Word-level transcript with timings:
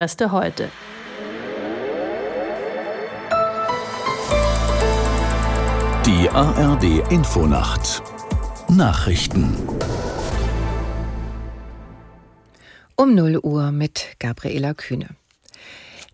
Erste 0.00 0.30
heute. 0.30 0.70
Die 6.06 6.30
ARD 6.30 7.10
Infonacht 7.10 8.00
Nachrichten 8.68 9.56
Um 12.94 13.16
0 13.16 13.40
Uhr 13.42 13.72
mit 13.72 14.14
Gabriela 14.20 14.72
Kühne. 14.74 15.08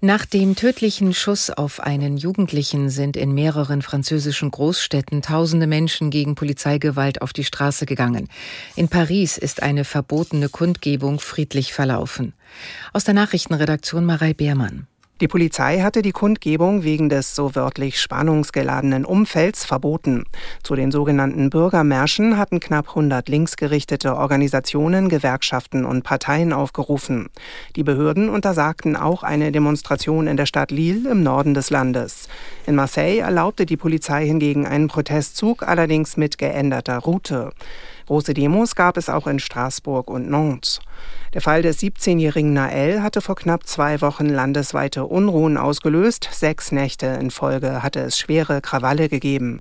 Nach 0.05 0.27
dem 0.27 0.55
tödlichen 0.55 1.15
Schuss 1.15 1.49
auf 1.49 1.81
einen 1.81 2.19
Jugendlichen 2.19 2.91
sind 2.91 3.17
in 3.17 3.33
mehreren 3.33 3.81
französischen 3.81 4.51
Großstädten 4.51 5.23
tausende 5.23 5.67
Menschen 5.67 6.11
gegen 6.11 6.35
Polizeigewalt 6.35 7.23
auf 7.23 7.33
die 7.33 7.43
Straße 7.43 7.87
gegangen. 7.87 8.29
In 8.77 8.89
Paris 8.89 9.39
ist 9.39 9.63
eine 9.63 9.87
verbotene 9.87 10.51
Kundgebung 10.51 11.21
friedlich 11.21 11.73
verlaufen. 11.73 12.35
Aus 12.93 13.05
der 13.05 13.15
Nachrichtenredaktion 13.15 14.05
Marei 14.05 14.35
Beermann. 14.35 14.89
Die 15.21 15.29
Polizei 15.29 15.79
hatte 15.79 16.03
die 16.03 16.11
Kundgebung 16.11 16.83
wegen 16.83 17.09
des 17.09 17.37
so 17.37 17.55
wörtlich 17.55 18.01
spannungsgeladenen 18.01 19.05
Umfelds 19.05 19.65
verboten. 19.65 20.25
Zu 20.65 20.75
den 20.75 20.91
sogenannten 20.91 21.51
Bürgermärschen 21.51 22.37
hatten 22.37 22.59
knapp 22.59 22.89
100 22.89 23.29
linksgerichtete 23.29 24.17
Organisationen, 24.17 25.09
Gewerkschaften 25.09 25.85
und 25.85 26.03
Parteien 26.03 26.53
aufgerufen. 26.53 27.29
Die 27.77 27.85
Behörden 27.85 28.29
untersagten 28.29 28.97
auch 28.97 29.23
eine 29.23 29.53
Demonstration 29.53 30.27
in 30.27 30.37
der 30.37 30.47
Stadt 30.47 30.73
Lille 30.73 31.09
im 31.09 31.23
Norden 31.23 31.55
des 31.55 31.71
Landes. 31.71 32.29
In 32.67 32.75
Marseille 32.75 33.21
erlaubte 33.21 33.67
die 33.67 33.77
Polizei 33.77 34.27
hingegen 34.27 34.67
einen 34.67 34.89
Protestzug, 34.89 35.63
allerdings 35.63 36.17
mit 36.17 36.39
geänderter 36.39 36.99
Route. 36.99 37.53
Große 38.07 38.35
Demos 38.35 38.75
gab 38.75 38.97
es 38.97 39.09
auch 39.09 39.27
in 39.27 39.39
Straßburg 39.39 40.11
und 40.11 40.29
Nantes. 40.29 40.81
Der 41.33 41.41
Fall 41.41 41.63
des 41.63 41.79
17-jährigen 41.81 42.53
Nael 42.53 43.03
hatte 43.03 43.21
vor 43.21 43.35
knapp 43.35 43.67
zwei 43.67 44.01
Wochen 44.01 44.29
landesweite 44.29 45.05
Unruhen 45.05 45.57
ausgelöst. 45.57 46.29
Sechs 46.31 46.71
Nächte 46.71 47.07
in 47.07 47.31
Folge 47.31 47.83
hatte 47.83 48.01
es 48.01 48.19
schwere 48.19 48.61
Krawalle 48.61 49.09
gegeben. 49.09 49.61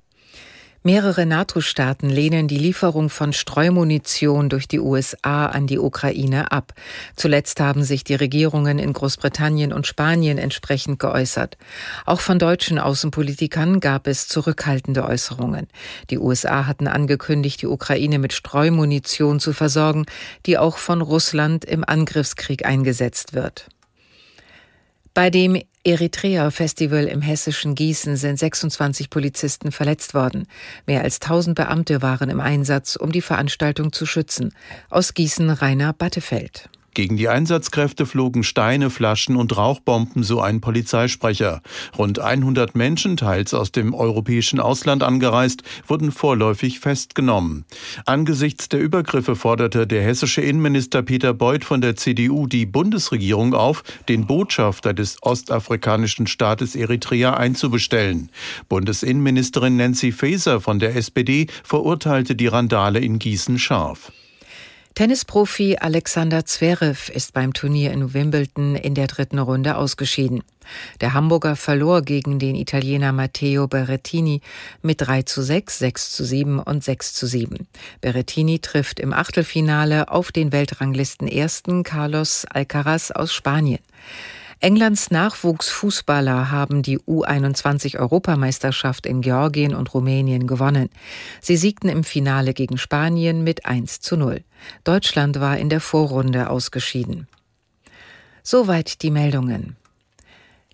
Mehrere 0.86 1.24
NATO-Staaten 1.24 2.10
lehnen 2.10 2.46
die 2.46 2.58
Lieferung 2.58 3.08
von 3.08 3.32
Streumunition 3.32 4.50
durch 4.50 4.68
die 4.68 4.80
USA 4.80 5.46
an 5.46 5.66
die 5.66 5.78
Ukraine 5.78 6.52
ab. 6.52 6.74
Zuletzt 7.16 7.58
haben 7.58 7.82
sich 7.82 8.04
die 8.04 8.14
Regierungen 8.14 8.78
in 8.78 8.92
Großbritannien 8.92 9.72
und 9.72 9.86
Spanien 9.86 10.36
entsprechend 10.36 10.98
geäußert. 10.98 11.56
Auch 12.04 12.20
von 12.20 12.38
deutschen 12.38 12.78
Außenpolitikern 12.78 13.80
gab 13.80 14.06
es 14.06 14.28
zurückhaltende 14.28 15.06
Äußerungen. 15.06 15.68
Die 16.10 16.18
USA 16.18 16.66
hatten 16.66 16.86
angekündigt, 16.86 17.62
die 17.62 17.66
Ukraine 17.66 18.18
mit 18.18 18.34
Streumunition 18.34 19.40
zu 19.40 19.54
versorgen, 19.54 20.04
die 20.44 20.58
auch 20.58 20.76
von 20.76 21.00
Russland 21.00 21.64
im 21.64 21.82
Angriffskrieg 21.82 22.66
eingesetzt 22.66 23.32
wird. 23.32 23.68
Bei 25.14 25.30
dem 25.30 25.62
Eritrea-Festival 25.84 27.04
im 27.04 27.20
hessischen 27.20 27.74
Gießen 27.74 28.16
sind 28.16 28.38
26 28.38 29.10
Polizisten 29.10 29.70
verletzt 29.70 30.14
worden. 30.14 30.46
Mehr 30.86 31.02
als 31.02 31.20
1000 31.20 31.54
Beamte 31.54 32.00
waren 32.00 32.30
im 32.30 32.40
Einsatz, 32.40 32.96
um 32.96 33.12
die 33.12 33.20
Veranstaltung 33.20 33.92
zu 33.92 34.06
schützen. 34.06 34.54
Aus 34.88 35.12
Gießen 35.12 35.50
Rainer 35.50 35.92
Battefeld. 35.92 36.70
Gegen 36.94 37.16
die 37.16 37.28
Einsatzkräfte 37.28 38.06
flogen 38.06 38.44
Steine, 38.44 38.88
Flaschen 38.88 39.34
und 39.34 39.56
Rauchbomben, 39.56 40.22
so 40.22 40.40
ein 40.40 40.60
Polizeisprecher. 40.60 41.60
Rund 41.98 42.20
100 42.20 42.76
Menschen, 42.76 43.16
teils 43.16 43.52
aus 43.52 43.72
dem 43.72 43.94
europäischen 43.94 44.60
Ausland 44.60 45.02
angereist, 45.02 45.64
wurden 45.88 46.12
vorläufig 46.12 46.78
festgenommen. 46.78 47.64
Angesichts 48.06 48.68
der 48.68 48.78
Übergriffe 48.78 49.34
forderte 49.34 49.88
der 49.88 50.04
hessische 50.04 50.40
Innenminister 50.40 51.02
Peter 51.02 51.34
Beuth 51.34 51.64
von 51.64 51.80
der 51.80 51.96
CDU 51.96 52.46
die 52.46 52.64
Bundesregierung 52.64 53.54
auf, 53.54 53.82
den 54.08 54.28
Botschafter 54.28 54.94
des 54.94 55.20
ostafrikanischen 55.20 56.28
Staates 56.28 56.76
Eritrea 56.76 57.34
einzubestellen. 57.34 58.30
Bundesinnenministerin 58.68 59.76
Nancy 59.76 60.12
Faeser 60.12 60.60
von 60.60 60.78
der 60.78 60.94
SPD 60.94 61.48
verurteilte 61.64 62.36
die 62.36 62.46
Randale 62.46 63.00
in 63.00 63.18
Gießen 63.18 63.58
scharf. 63.58 64.12
Tennisprofi 64.94 65.76
Alexander 65.80 66.46
Zverev 66.46 67.10
ist 67.12 67.32
beim 67.32 67.52
Turnier 67.52 67.90
in 67.90 68.14
Wimbledon 68.14 68.76
in 68.76 68.94
der 68.94 69.08
dritten 69.08 69.40
Runde 69.40 69.76
ausgeschieden. 69.76 70.44
Der 71.00 71.14
Hamburger 71.14 71.56
verlor 71.56 72.02
gegen 72.02 72.38
den 72.38 72.54
Italiener 72.54 73.10
Matteo 73.10 73.66
Berrettini 73.66 74.40
mit 74.82 75.00
3 75.00 75.22
zu 75.22 75.42
6, 75.42 75.80
6 75.80 76.12
zu 76.12 76.24
7 76.24 76.60
und 76.60 76.84
6 76.84 77.12
zu 77.12 77.26
7. 77.26 77.66
Berrettini 78.02 78.60
trifft 78.60 79.00
im 79.00 79.12
Achtelfinale 79.12 80.12
auf 80.12 80.30
den 80.30 80.52
Weltranglisten 80.52 81.26
ersten 81.26 81.82
Carlos 81.82 82.46
Alcaraz 82.48 83.10
aus 83.10 83.34
Spanien. 83.34 83.80
Englands 84.60 85.10
Nachwuchsfußballer 85.10 86.50
haben 86.50 86.82
die 86.82 86.98
U21-Europameisterschaft 86.98 89.06
in 89.06 89.20
Georgien 89.20 89.74
und 89.74 89.92
Rumänien 89.92 90.46
gewonnen. 90.46 90.88
Sie 91.40 91.56
siegten 91.56 91.88
im 91.88 92.04
Finale 92.04 92.54
gegen 92.54 92.78
Spanien 92.78 93.42
mit 93.44 93.66
1 93.66 94.00
zu 94.00 94.16
0. 94.16 94.42
Deutschland 94.84 95.40
war 95.40 95.58
in 95.58 95.68
der 95.68 95.80
Vorrunde 95.80 96.48
ausgeschieden. 96.50 97.26
Soweit 98.42 99.02
die 99.02 99.10
Meldungen. 99.10 99.76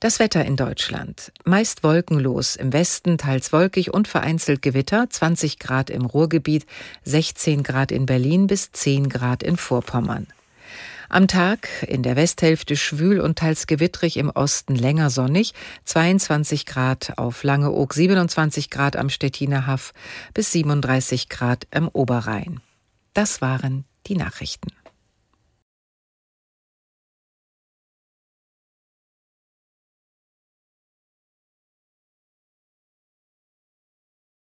Das 0.01 0.19
Wetter 0.19 0.45
in 0.47 0.57
Deutschland. 0.57 1.31
Meist 1.45 1.83
wolkenlos, 1.83 2.57
im 2.57 2.73
Westen 2.73 3.19
teils 3.19 3.53
wolkig 3.53 3.93
und 3.93 4.09
vereinzelt 4.09 4.62
Gewitter, 4.62 5.11
20 5.11 5.59
Grad 5.59 5.91
im 5.91 6.07
Ruhrgebiet, 6.07 6.65
16 7.05 7.62
Grad 7.62 7.93
in 7.93 8.07
Berlin 8.07 8.47
bis 8.47 8.73
10 8.73 9.11
Grad 9.11 9.43
in 9.43 9.59
Vorpommern. 9.59 10.27
Am 11.12 11.26
Tag 11.26 11.69
in 11.88 12.04
der 12.04 12.15
Westhälfte 12.15 12.76
schwül 12.76 13.19
und 13.19 13.37
teils 13.37 13.66
gewittrig, 13.66 14.16
im 14.16 14.31
Osten 14.31 14.76
länger 14.76 15.10
sonnig, 15.10 15.54
22 15.84 16.66
Grad 16.66 17.19
auf 17.19 17.43
Langeoog, 17.43 17.93
27 17.93 18.71
Grad 18.71 18.94
am 18.94 19.10
Stettiner 19.10 19.66
Haff 19.66 19.93
bis 20.34 20.53
37 20.53 21.28
Grad 21.28 21.66
am 21.72 21.88
Oberrhein. 21.88 22.60
Das 23.12 23.41
waren 23.41 23.84
die 24.06 24.15
Nachrichten. 24.15 24.69